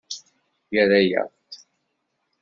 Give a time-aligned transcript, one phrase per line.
[0.73, 1.51] Yerra-aɣ-d.